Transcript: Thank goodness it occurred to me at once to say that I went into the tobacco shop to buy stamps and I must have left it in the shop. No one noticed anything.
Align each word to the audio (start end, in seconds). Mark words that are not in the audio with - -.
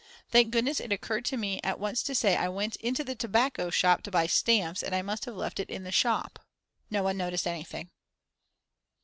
Thank 0.31 0.49
goodness 0.49 0.79
it 0.79 0.91
occurred 0.91 1.25
to 1.25 1.37
me 1.37 1.59
at 1.63 1.79
once 1.79 2.01
to 2.01 2.15
say 2.15 2.31
that 2.31 2.41
I 2.41 2.49
went 2.49 2.75
into 2.77 3.03
the 3.03 3.13
tobacco 3.13 3.69
shop 3.69 4.01
to 4.01 4.09
buy 4.09 4.25
stamps 4.25 4.81
and 4.81 4.95
I 4.95 5.03
must 5.03 5.25
have 5.25 5.35
left 5.35 5.59
it 5.59 5.69
in 5.69 5.83
the 5.83 5.91
shop. 5.91 6.39
No 6.89 7.03
one 7.03 7.17
noticed 7.17 7.45
anything. 7.45 7.91